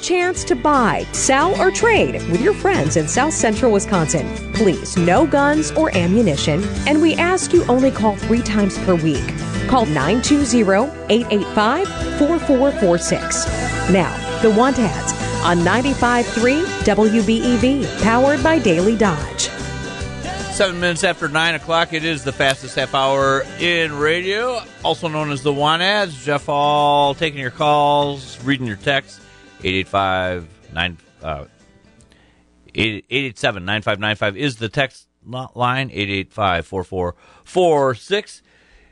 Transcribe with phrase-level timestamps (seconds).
[0.00, 4.26] chance to buy, sell, or trade with your friends in South Central Wisconsin.
[4.52, 9.26] Please, no guns or ammunition, and we ask you only call three times per week.
[9.68, 13.46] Call 920 885 4446.
[13.90, 15.12] Now, the want ads
[15.44, 19.50] on 95.3 WBEV, powered by Daily Dodge.
[20.52, 25.30] Seven minutes after nine o'clock, it is the fastest half hour in radio, also known
[25.30, 26.22] as the Want Ads.
[26.22, 29.20] Jeff Hall taking your calls, reading your texts.
[29.62, 31.44] 885 9 uh,
[32.74, 35.90] 887 9595 is the text line.
[35.90, 38.42] 885 4446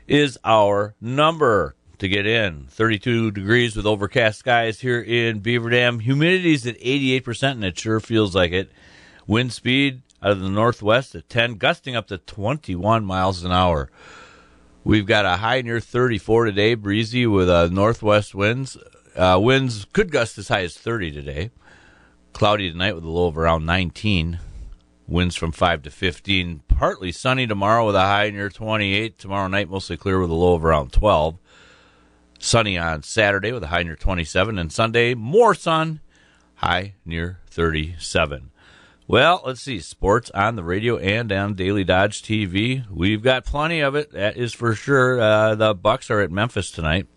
[0.07, 2.67] is our number to get in.
[2.69, 5.99] 32 degrees with overcast skies here in Beaver Dam.
[5.99, 8.71] Humidity's at 88%, and it sure feels like it.
[9.27, 13.89] Wind speed out of the northwest at 10, gusting up to 21 miles an hour.
[14.83, 18.77] We've got a high near 34 today, breezy with uh, northwest winds.
[19.15, 21.51] Uh, winds could gust as high as 30 today.
[22.33, 24.39] Cloudy tonight with a low of around 19.
[25.07, 26.61] Winds from 5 to 15.
[26.67, 29.17] Partly sunny tomorrow with a high near 28.
[29.17, 31.37] Tomorrow night mostly clear with a low of around 12.
[32.37, 34.57] Sunny on Saturday with a high near 27.
[34.57, 35.99] And Sunday, more sun,
[36.55, 38.51] high near 37.
[39.07, 39.79] Well, let's see.
[39.79, 42.85] Sports on the radio and on Daily Dodge TV.
[42.91, 44.11] We've got plenty of it.
[44.11, 45.19] That is for sure.
[45.19, 47.07] Uh, the Bucks are at Memphis tonight.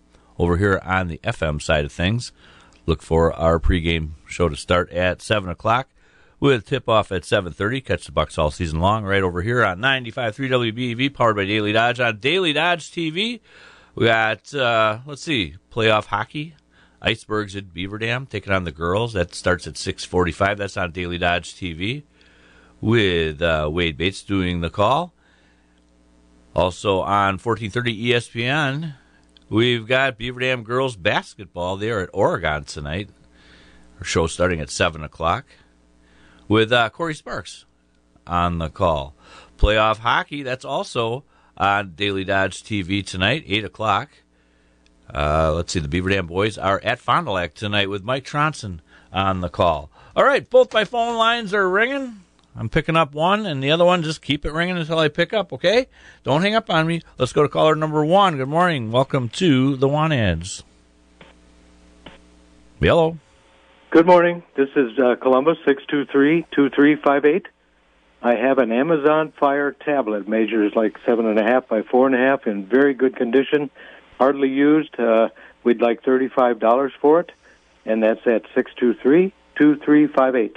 [0.43, 2.33] Over here on the FM side of things,
[2.85, 5.89] look for our pregame show to start at seven o'clock
[6.41, 9.79] with tip off at 7.30 catch the bucks all season long right over here on
[9.79, 13.39] 95.3 wbev powered by daily dodge on daily dodge tv
[13.95, 16.57] we got uh, let's see playoff hockey
[17.01, 19.13] icebergs at beaver dam taking on the girls.
[19.13, 22.03] That starts at 6.45 that's on daily dodge tv
[22.81, 25.15] with uh, wade bates doing the call.
[26.53, 28.95] Also on 1430 espn
[29.53, 33.09] we've got beaver dam girls basketball there at oregon tonight
[33.99, 35.45] our show starting at 7 o'clock
[36.49, 37.67] with uh, Corey Sparks
[38.27, 39.15] on the call.
[39.57, 41.25] Playoff hockey, that's also
[41.57, 44.11] on Daily Dodge TV tonight, 8 o'clock.
[45.13, 48.25] Uh, let's see, the Beaver Dam boys are at Fond du Lac tonight with Mike
[48.25, 48.81] Tronson
[49.13, 49.91] on the call.
[50.17, 52.23] All right, both my phone lines are ringing.
[52.55, 55.33] I'm picking up one, and the other one, just keep it ringing until I pick
[55.33, 55.87] up, okay?
[56.23, 57.01] Don't hang up on me.
[57.19, 58.37] Let's go to caller number one.
[58.37, 58.93] Good morning.
[58.93, 60.63] Welcome to the Want Ads.
[62.79, 63.17] Hello.
[63.91, 64.43] Good morning.
[64.55, 67.47] This is uh, Columbus, 623-2358.
[68.23, 72.15] I have an Amazon Fire tablet, measures like seven and a half by four and
[72.15, 73.71] a half, in very good condition,
[74.19, 74.99] hardly used.
[74.99, 75.31] Uh,
[75.65, 77.33] we'd like thirty-five dollars for it,
[77.85, 80.57] and that's at six two three two three five eight.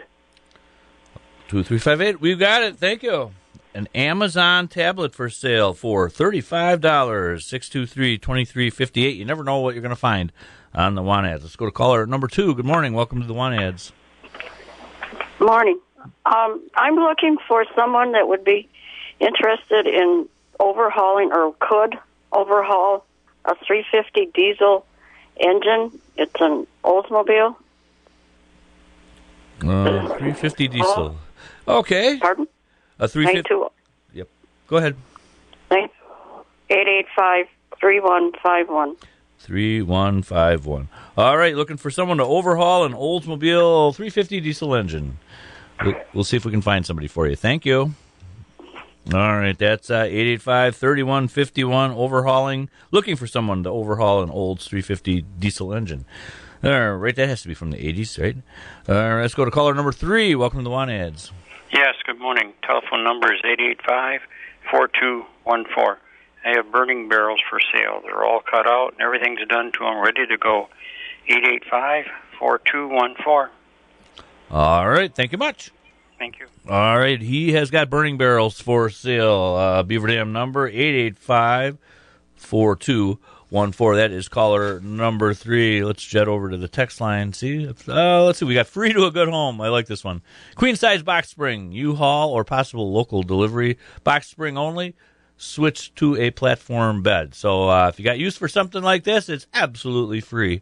[1.48, 2.20] Two three five eight.
[2.20, 2.78] We've got it.
[2.78, 3.32] Thank you.
[3.74, 7.46] An Amazon tablet for sale for thirty-five dollars.
[7.46, 9.16] Six two three twenty three fifty eight.
[9.18, 10.32] You never know what you're going to find
[10.74, 11.44] on the Want Ads.
[11.44, 12.56] Let's go to caller number two.
[12.56, 12.94] Good morning.
[12.94, 13.92] Welcome to the Want Ads.
[15.40, 15.80] Morning.
[16.26, 18.68] Um, I'm looking for someone that would be
[19.20, 20.28] interested in
[20.60, 21.96] overhauling or could
[22.32, 23.06] overhaul
[23.46, 24.86] a 350 diesel
[25.38, 26.00] engine.
[26.18, 27.56] It's an Oldsmobile.
[29.62, 31.18] Uh, 350 diesel.
[31.68, 32.18] Okay.
[32.20, 32.48] Pardon?
[33.00, 33.76] A 350.
[34.14, 34.28] Yep.
[34.68, 34.96] Go ahead.
[36.70, 37.48] 885
[37.80, 38.96] 3151.
[39.40, 40.90] 3151.
[41.18, 45.20] All right, looking for someone to overhaul an Oldsmobile 350 diesel engine.
[45.84, 47.36] We'll, we'll see if we can find somebody for you.
[47.36, 47.94] Thank you.
[49.14, 55.22] All right, that's uh, 885 3151 overhauling, looking for someone to overhaul an old 350
[55.38, 56.06] diesel engine.
[56.64, 58.38] All right, that has to be from the 80s, right?
[58.90, 60.34] All right, let's go to caller number three.
[60.34, 61.32] Welcome to the Want Ads.
[61.72, 62.54] Yes, good morning.
[62.64, 64.22] Telephone number is 885
[64.72, 66.02] 4214.
[66.46, 68.02] I have burning barrels for sale.
[68.04, 70.70] They're all cut out and everything's done to them, ready to go.
[71.28, 72.06] 885
[72.40, 73.52] 4214.
[74.52, 75.72] All right, thank you much.
[76.20, 76.46] Thank you.
[76.70, 79.56] All right, he has got burning barrels for sale.
[79.56, 81.78] Uh, Beaver Dam number 885
[82.36, 83.18] 4214.
[83.50, 85.84] That is caller number three.
[85.84, 87.32] Let's jet over to the text line.
[87.34, 88.46] See, uh, let's see.
[88.46, 89.62] We got free to a good home.
[89.62, 90.22] I like this one.
[90.56, 93.78] Queen size box spring, U Haul, or possible local delivery.
[94.04, 94.96] Box spring only
[95.38, 97.36] switch to a platform bed.
[97.36, 100.62] So uh, if you got use for something like this, it's absolutely free.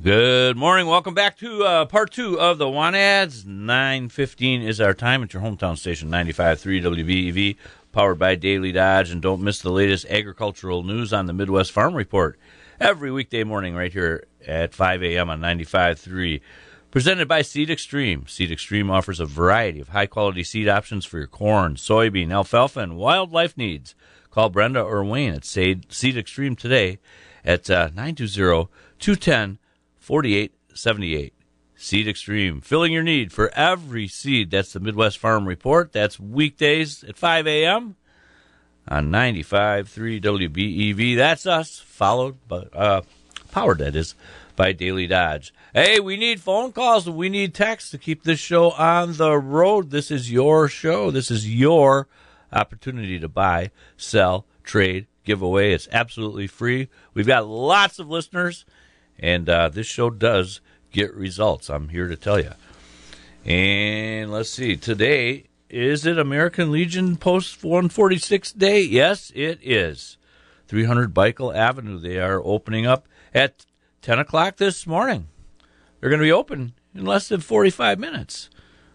[0.00, 0.86] Good morning.
[0.86, 3.42] Welcome back to uh, part two of the Want Ads.
[3.42, 7.56] 9.15 is our time at your hometown station, 95.3 WBEV
[7.90, 9.10] powered by Daily Dodge.
[9.10, 12.38] And don't miss the latest agricultural news on the Midwest Farm Report
[12.78, 15.30] every weekday morning right here at 5 a.m.
[15.30, 16.42] on 95.3.
[16.92, 18.28] Presented by Seed Extreme.
[18.28, 22.78] Seed Extreme offers a variety of high quality seed options for your corn, soybean, alfalfa,
[22.78, 23.96] and wildlife needs.
[24.30, 27.00] Call Brenda or Wayne at Seed Extreme today
[27.44, 28.68] at uh, 920
[29.00, 29.58] 210
[30.08, 31.34] 4878.
[31.76, 34.50] Seed Extreme, filling your need for every seed.
[34.50, 35.92] That's the Midwest Farm Report.
[35.92, 37.94] That's weekdays at 5 a.m.
[38.88, 41.14] on 95.3 WBEV.
[41.14, 43.02] That's us, followed by, uh,
[43.52, 44.14] powered, that is,
[44.56, 45.52] by Daily Dodge.
[45.74, 47.06] Hey, we need phone calls.
[47.10, 49.90] We need texts to keep this show on the road.
[49.90, 51.10] This is your show.
[51.10, 52.08] This is your
[52.50, 55.74] opportunity to buy, sell, trade, give away.
[55.74, 56.88] It's absolutely free.
[57.12, 58.64] We've got lots of listeners,
[59.18, 60.60] and uh, this show does
[60.92, 61.68] get results.
[61.68, 62.52] I'm here to tell you.
[63.44, 68.80] And let's see, today is it American Legion Post 146 Day?
[68.80, 70.16] Yes, it is.
[70.66, 71.98] 300 Bickel Avenue.
[71.98, 73.66] They are opening up at
[74.02, 75.28] 10 o'clock this morning.
[76.00, 78.48] They're going to be open in less than 45 minutes.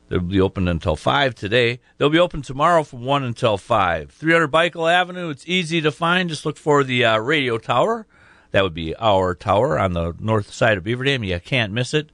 [0.09, 1.79] They'll be open until 5 today.
[1.97, 4.11] They'll be open tomorrow from 1 until 5.
[4.11, 5.29] 300 Bickel Avenue.
[5.29, 6.29] It's easy to find.
[6.29, 8.07] Just look for the uh, radio tower
[8.53, 11.23] that would be our tower on the north side of Beaver Dam.
[11.23, 12.11] You can't miss it.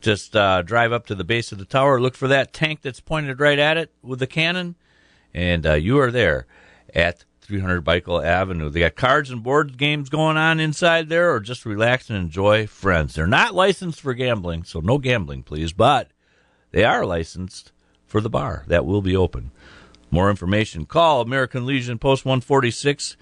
[0.00, 3.00] Just uh, drive up to the base of the tower, look for that tank that's
[3.00, 4.76] pointed right at it with the cannon,
[5.34, 6.46] and uh, you are there
[6.94, 8.68] at 300 Bickel Avenue.
[8.68, 12.68] They got cards and board games going on inside there, or just relax and enjoy
[12.68, 13.14] friends.
[13.14, 16.12] They're not licensed for gambling, so no gambling, please, but
[16.70, 17.72] they are licensed
[18.06, 18.64] for the bar.
[18.68, 19.50] That will be open.
[20.12, 23.16] More information, call American Legion Post 146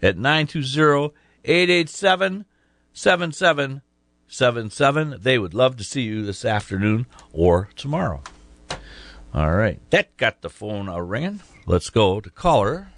[0.00, 1.12] at 920
[1.44, 2.44] 887
[2.92, 5.16] 7777.
[5.20, 8.22] They would love to see you this afternoon or tomorrow.
[9.32, 9.78] All right.
[9.90, 11.40] That got the phone a ringing.
[11.66, 12.88] Let's go to caller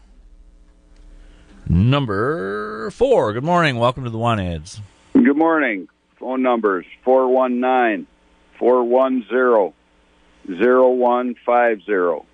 [1.69, 3.33] number four.
[3.33, 3.77] Good morning.
[3.77, 4.81] Welcome to the Want Ads.
[5.13, 5.89] Good morning.
[6.19, 8.07] Phone numbers 419
[8.59, 9.73] 410
[10.47, 12.27] 0150.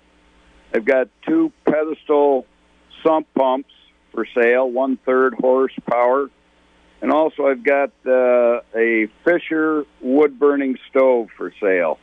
[0.73, 2.45] I've got two pedestal
[3.03, 3.71] sump pumps
[4.19, 6.29] for sale, one third horsepower.
[7.01, 11.97] And also, I've got uh, a Fisher wood burning stove for sale.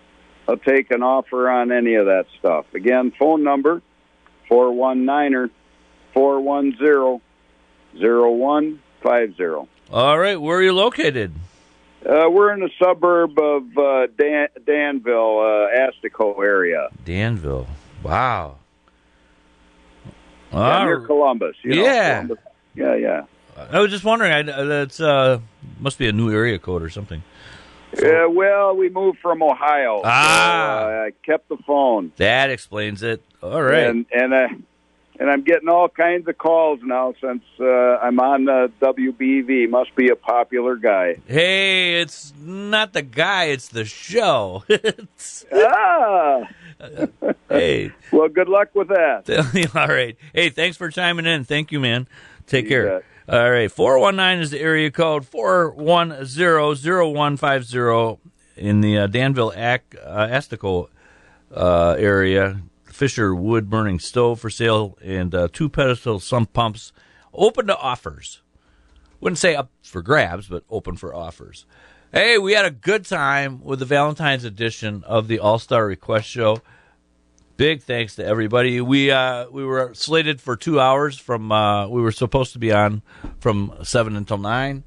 [0.49, 2.65] I'll take an offer on any of that stuff.
[2.73, 3.83] Again, phone number
[4.49, 5.51] 419
[6.15, 7.21] 410
[7.95, 9.69] 0150.
[9.93, 11.35] All right, where are you located?
[12.09, 16.89] Uh, we're in the suburb of uh, Dan- Danville, uh, Astico area.
[17.05, 17.67] Danville.
[18.03, 18.57] Wow.
[20.57, 21.57] Near Columbus.
[21.63, 22.15] You know, Yeah.
[22.23, 22.39] Columbus.
[22.75, 23.23] Yeah, yeah.
[23.71, 24.33] I was just wondering.
[24.33, 25.41] I, that's uh,
[25.81, 27.23] must be a new area code or something.
[27.97, 30.03] Uh, well, we moved from Ohio.
[30.05, 30.81] Ah.
[30.83, 32.13] So, uh, I kept the phone.
[32.17, 33.23] That explains it.
[33.43, 33.87] All right.
[33.87, 34.49] And and uh,
[35.19, 39.71] and I'm getting all kinds of calls now since uh, I'm on the WBV.
[39.71, 41.17] Must be a popular guy.
[41.27, 44.65] hey, it's not the guy; it's the show.
[44.69, 46.43] It's- ah.
[47.49, 49.71] Hey, Well, good luck with that.
[49.75, 50.17] all right.
[50.35, 51.45] Hey, thanks for chiming in.
[51.45, 52.07] Thank you, man.
[52.47, 52.87] Take You care.
[52.87, 53.05] bet.
[53.29, 55.27] All right, four one nine is the area code.
[55.27, 58.21] Four one zero zero one five zero
[58.57, 60.41] in the uh, Danville Ac- uh,
[61.55, 62.61] uh, area.
[62.85, 66.93] Fisher wood burning stove for sale and uh, two pedestal sump pumps
[67.35, 68.43] open to offers.
[69.21, 71.67] Wouldn't say up for grabs, but open for offers.
[72.17, 76.27] Hey, we had a good time with the Valentine's edition of the All Star Request
[76.27, 76.63] Show.
[77.59, 78.81] Big thanks to everybody.
[78.81, 82.73] We uh, we were slated for two hours from uh, we were supposed to be
[82.73, 83.03] on
[83.39, 84.85] from seven until nine.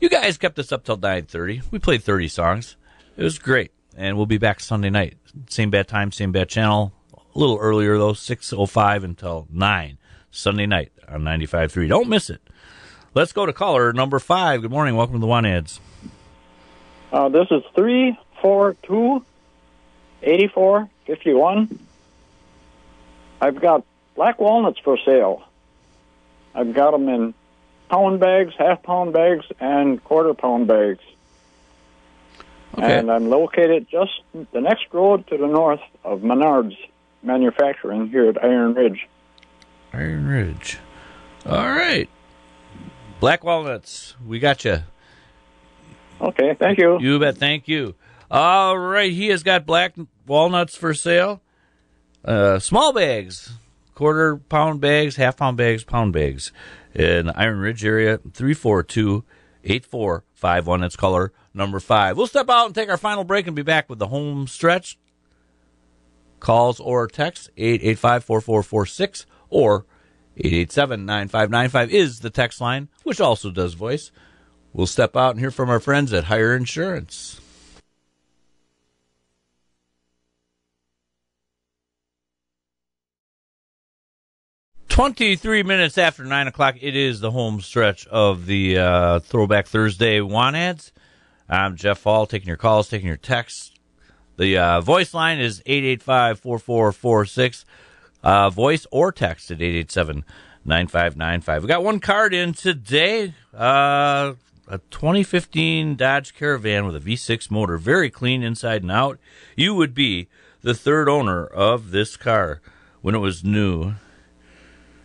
[0.00, 1.62] You guys kept us up till nine thirty.
[1.70, 2.74] We played thirty songs.
[3.16, 5.14] It was great, and we'll be back Sunday night.
[5.48, 6.92] Same bad time, same bad channel.
[7.14, 9.98] A little earlier though, six oh five until nine
[10.32, 11.88] Sunday night on 95.3.
[11.88, 12.40] Don't miss it.
[13.14, 14.62] Let's go to caller number five.
[14.62, 14.96] Good morning.
[14.96, 15.78] Welcome to the Want Ads.
[17.12, 19.24] Uh, this is 342
[20.22, 21.78] 8451.
[23.40, 23.84] I've got
[24.14, 25.44] black walnuts for sale.
[26.54, 27.34] I've got them in
[27.88, 31.02] pound bags, half pound bags, and quarter pound bags.
[32.76, 32.98] Okay.
[32.98, 34.12] And I'm located just
[34.52, 36.76] the next road to the north of Menards
[37.22, 39.08] Manufacturing here at Iron Ridge.
[39.92, 40.78] Iron Ridge.
[41.46, 42.08] All right.
[43.20, 44.14] Black walnuts.
[44.26, 44.80] We got you.
[46.20, 46.98] Okay, thank you.
[47.00, 47.36] You bet.
[47.36, 47.94] Thank you.
[48.30, 49.12] All right.
[49.12, 49.94] He has got black
[50.26, 51.42] walnuts for sale.
[52.24, 53.52] Uh, small bags,
[53.94, 56.52] quarter pound bags, half pound bags, pound bags.
[56.94, 59.22] In the Iron Ridge area, 342
[59.64, 60.80] 8451.
[60.80, 62.16] That's color number five.
[62.16, 64.98] We'll step out and take our final break and be back with the home stretch.
[66.40, 69.86] Calls or text 885 4446 or
[70.38, 74.10] 887-9595 is the text line, which also does voice.
[74.76, 77.40] We'll step out and hear from our friends at Higher Insurance.
[84.90, 90.20] Twenty-three minutes after nine o'clock, it is the home stretch of the uh, Throwback Thursday
[90.20, 90.92] want ads.
[91.48, 93.72] I'm Jeff Hall, taking your calls, taking your texts.
[94.36, 97.64] The uh, voice line is 885-4446.
[98.22, 101.62] Uh, voice or text at 887-9595.
[101.62, 103.32] We got one card in today.
[103.54, 104.34] Uh,
[104.68, 109.18] a 2015 Dodge Caravan with a V6 motor, very clean inside and out.
[109.56, 110.28] You would be
[110.62, 112.60] the third owner of this car
[113.00, 113.94] when it was new.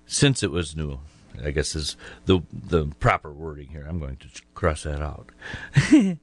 [0.06, 0.98] since it was new.
[1.42, 3.86] I guess is the the proper wording here.
[3.88, 5.30] I'm going to cross that out.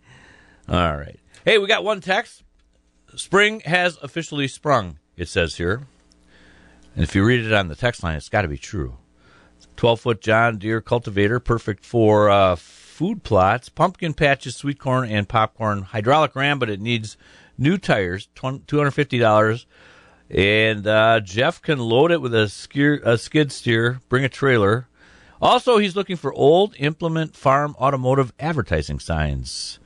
[0.69, 1.19] All right.
[1.43, 2.43] Hey, we got one text.
[3.15, 4.97] Spring has officially sprung.
[5.17, 5.81] It says here,
[6.95, 8.97] and if you read it on the text line, it's got to be true.
[9.75, 15.27] 12 foot John Deere cultivator, perfect for uh, food plots, pumpkin patches, sweet corn, and
[15.27, 15.83] popcorn.
[15.83, 17.17] Hydraulic ram, but it needs
[17.57, 18.29] new tires.
[18.35, 19.65] $250.
[20.29, 24.87] And uh, Jeff can load it with a, skier, a skid steer, bring a trailer.
[25.41, 29.79] Also, he's looking for old implement farm automotive advertising signs.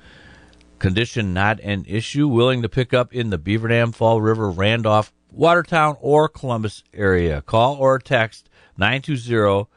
[0.79, 2.27] Condition not an issue.
[2.27, 7.41] Willing to pick up in the Beaver Dam, Fall River, Randolph, Watertown, or Columbus area.
[7.41, 9.69] Call or text 920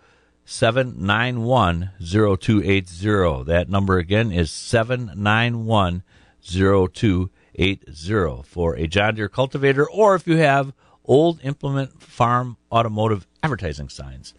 [0.44, 3.44] 791 0280.
[3.44, 6.02] That number again is 791
[6.42, 10.72] 0280 for a John Deere cultivator or if you have
[11.04, 14.34] old implement farm automotive advertising signs.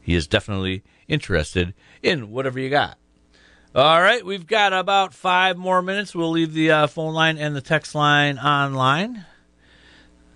[0.00, 2.98] He is definitely interested in whatever you got.
[3.78, 6.12] All right, we've got about five more minutes.
[6.12, 9.24] We'll leave the uh, phone line and the text line online.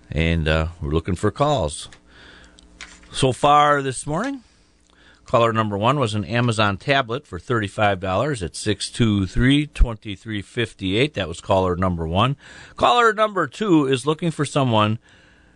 [0.09, 1.89] And uh, we're looking for calls.
[3.11, 4.43] So far this morning,
[5.25, 11.13] caller number one was an Amazon tablet for $35 at 623 2358.
[11.13, 12.37] That was caller number one.
[12.77, 14.99] Caller number two is looking for someone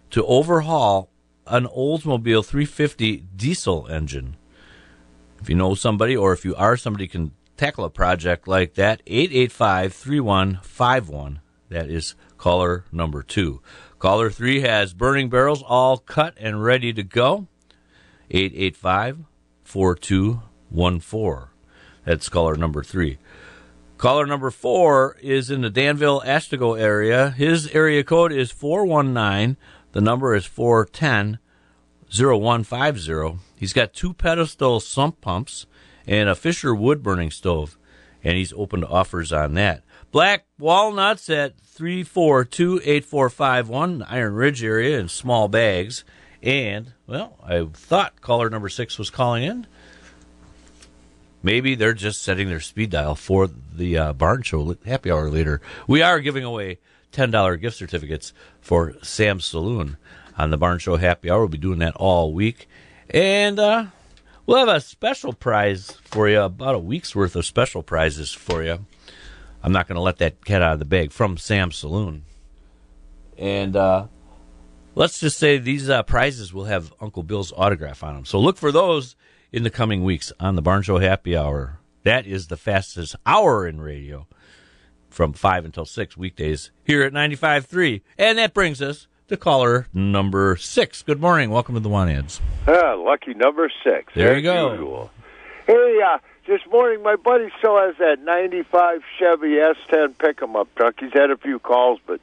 [0.10, 1.10] to overhaul
[1.46, 4.36] an Oldsmobile 350 diesel engine.
[5.40, 9.02] If you know somebody or if you are somebody can tackle a project like that,
[9.08, 11.42] 885 3151.
[11.70, 13.62] That is caller number two.
[14.00, 17.48] Caller three has burning barrels all cut and ready to go.
[18.30, 19.20] 885
[19.64, 21.50] 4214.
[22.06, 23.18] That's caller number three.
[23.98, 27.32] Caller number four is in the Danville Astico area.
[27.32, 29.58] His area code is 419.
[29.94, 31.40] The number is 410
[32.10, 33.40] 0150.
[33.56, 35.66] He's got two pedestal sump pumps
[36.08, 37.78] and a Fisher wood burning stove,
[38.24, 39.84] and he's open to offers on that.
[40.12, 46.04] Black walnuts at 3428451, Iron Ridge area in small bags.
[46.42, 49.68] And, well, I thought caller number six was calling in.
[51.44, 55.62] Maybe they're just setting their speed dial for the uh, barn show happy hour later.
[55.88, 56.80] We are giving away
[57.12, 59.98] $10 gift certificates for Sam's Saloon
[60.38, 61.40] on the barn show happy hour.
[61.40, 62.68] We'll be doing that all week.
[63.10, 63.86] And uh,
[64.48, 68.64] we'll have a special prize for you, about a week's worth of special prizes for
[68.64, 68.86] you.
[69.62, 72.24] I'm not going to let that cat out of the bag from Sam's Saloon.
[73.38, 74.08] And uh,
[74.96, 78.26] let's just say these uh, prizes will have Uncle Bill's autograph on them.
[78.26, 79.16] So look for those
[79.52, 81.80] in the coming weeks on the Barn Show Happy Hour.
[82.04, 84.28] That is the fastest hour in radio
[85.10, 88.02] from 5 until 6 weekdays here at 95.3.
[88.18, 91.04] And that brings us to caller number 6.
[91.04, 91.50] Good morning.
[91.50, 92.40] Welcome to the Want Ads.
[92.68, 94.14] Ah, lucky number six.
[94.14, 94.72] There you go.
[94.72, 95.12] Usual.
[95.66, 100.74] Hey, uh, this morning my buddy still has that 95 Chevy S10 pick 'em up
[100.76, 100.96] truck.
[101.00, 102.22] He's had a few calls, but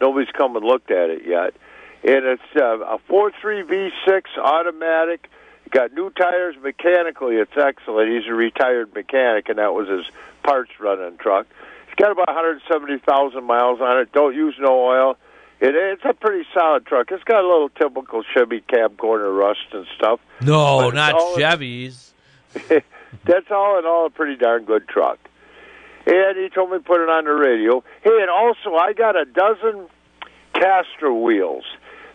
[0.00, 1.54] nobody's come and looked at it yet.
[2.02, 5.28] And it's uh, a 4.3 V6 automatic.
[5.70, 7.36] Got new tires mechanically.
[7.36, 8.10] It's excellent.
[8.10, 10.06] He's a retired mechanic, and that was his
[10.42, 11.46] parts running truck.
[11.88, 14.12] It's got about 170,000 miles on it.
[14.12, 15.16] Don't use no oil.
[15.60, 17.10] It, it's a pretty solid truck.
[17.10, 20.20] It's got a little typical Chevy cab corner rust and stuff.
[20.42, 22.12] No, not Chevys.
[23.24, 25.18] That's all in all a pretty darn good truck.
[26.06, 27.82] And he told me to put it on the radio.
[28.02, 29.88] Hey, and also I got a dozen
[30.52, 31.64] caster wheels.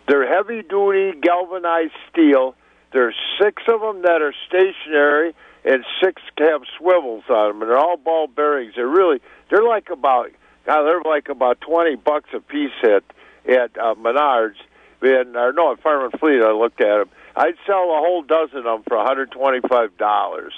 [0.08, 2.54] They're heavy duty galvanized steel.
[2.92, 5.34] There's six of them that are stationary
[5.64, 8.74] and six have swivels on them, and they're all ball bearings.
[8.76, 9.20] They're really
[9.50, 10.30] they're like about
[10.66, 13.04] God, they're like about twenty bucks a piece at
[13.48, 14.56] at uh, Menards.
[15.00, 17.08] And or no, at Farm and Fleet, I looked at them.
[17.34, 20.52] I'd sell a whole dozen of them for 125 dollars.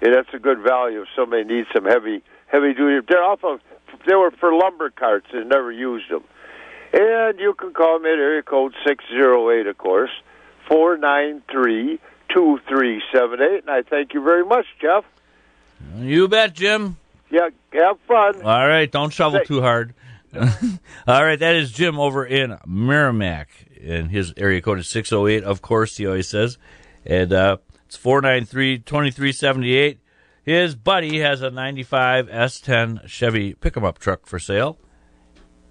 [0.00, 3.06] And that's a good value if somebody needs some heavy heavy duty.
[3.08, 3.60] They're off of
[4.06, 6.24] they were for lumber carts and never used them.
[6.92, 10.10] And you can call me at area code six zero eight, of course,
[10.68, 12.00] four nine three
[12.34, 13.60] two three seven eight.
[13.60, 15.04] And I thank you very much, Jeff.
[15.98, 16.96] You bet, Jim.
[17.30, 18.42] Yeah, have fun.
[18.42, 19.94] All right, don't shovel too hard.
[21.06, 23.48] All right, that is Jim over in Merrimac,
[23.82, 26.56] and his area code is 608, of course, he always says.
[27.04, 29.98] And uh, it's 493 2378.
[30.44, 34.78] His buddy has a 95 S10 Chevy pick 'em up truck for sale.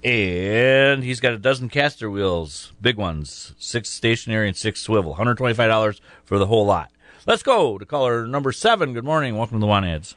[0.03, 5.15] And he's got a dozen caster wheels, big ones, six stationary and six swivel.
[5.15, 6.91] $125 for the whole lot.
[7.27, 8.93] Let's go to caller number seven.
[8.93, 9.37] Good morning.
[9.37, 10.15] Welcome to the Want Ads.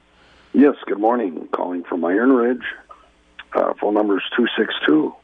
[0.55, 1.49] Yes, good morning.
[1.53, 2.63] Calling from Iron Ridge.
[3.55, 5.15] Uh, phone number is 262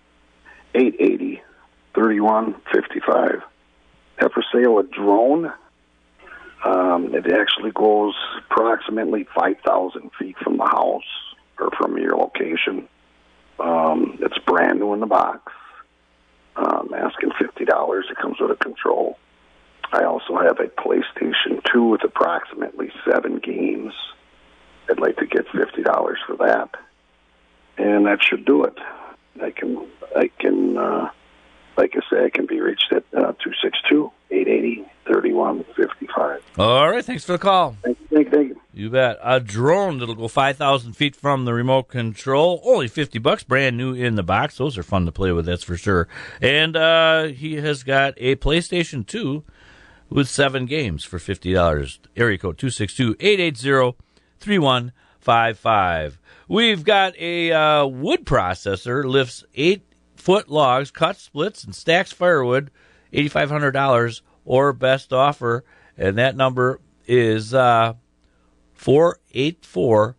[0.74, 1.42] 880
[1.94, 3.42] 3155.
[4.18, 5.52] Have for sale a drone.
[6.64, 11.02] Um, it actually goes approximately 5,000 feet from the house
[11.58, 12.86] or from your location.
[13.58, 15.52] Um, it's brand new in the box.
[16.56, 18.10] Um, asking $50.
[18.10, 19.18] It comes with a control.
[19.92, 23.94] I also have a PlayStation 2 with approximately seven games.
[24.90, 26.70] I'd like to get fifty dollars for that,
[27.80, 28.78] and that should do it.
[29.42, 31.10] I can, I can, uh,
[31.76, 35.32] like I say, I can be reached at uh, two six two eight eighty thirty
[35.32, 36.42] one fifty five.
[36.58, 37.76] All right, thanks for the call.
[37.82, 38.60] Thank you, thank you, thank you.
[38.72, 39.18] You bet.
[39.22, 42.60] A drone that'll go 5,000 feet from the remote control.
[42.64, 44.58] Only 50 bucks, brand new in the box.
[44.58, 46.06] Those are fun to play with, that's for sure.
[46.40, 49.42] And uh, he has got a PlayStation 2
[50.08, 51.98] with seven games for $50.
[52.16, 53.96] Area code 262 880
[54.38, 54.92] 3155.
[56.48, 59.82] We've got a uh, wood processor, lifts eight
[60.16, 62.70] foot logs, cuts, splits, and stacks firewood,
[63.12, 65.64] $8,500 or best offer.
[65.96, 67.54] And that number is.
[67.54, 67.94] Uh,
[68.80, 70.16] 484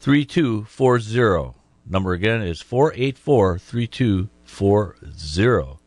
[0.00, 1.58] 3240.
[1.86, 5.78] Number again is 484 3240.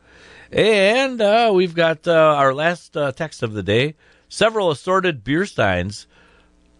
[0.51, 3.95] And uh, we've got uh, our last uh, text of the day
[4.29, 6.05] several assorted beer steins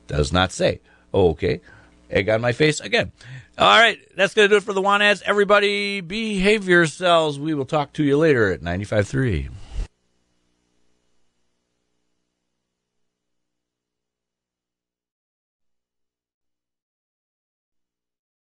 [0.08, 0.80] Does not say.
[1.14, 1.60] Okay.
[2.10, 3.12] Egg on my face again.
[3.58, 3.98] All right.
[4.16, 5.22] That's going to do it for the want ads.
[5.22, 7.38] Everybody behave yourselves.
[7.38, 9.50] We will talk to you later at 95.3.